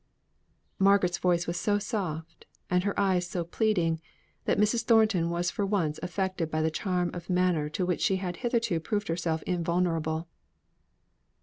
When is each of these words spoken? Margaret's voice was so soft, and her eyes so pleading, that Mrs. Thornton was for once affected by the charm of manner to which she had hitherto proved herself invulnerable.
Margaret's 0.79 1.19
voice 1.19 1.45
was 1.45 1.57
so 1.59 1.77
soft, 1.77 2.47
and 2.71 2.83
her 2.83 2.99
eyes 2.99 3.27
so 3.29 3.43
pleading, 3.43 4.01
that 4.45 4.57
Mrs. 4.57 4.81
Thornton 4.83 5.29
was 5.29 5.51
for 5.51 5.63
once 5.63 5.99
affected 6.01 6.49
by 6.49 6.63
the 6.63 6.71
charm 6.71 7.11
of 7.13 7.29
manner 7.29 7.69
to 7.69 7.85
which 7.85 8.01
she 8.01 8.15
had 8.15 8.37
hitherto 8.37 8.79
proved 8.79 9.09
herself 9.09 9.43
invulnerable. 9.43 10.27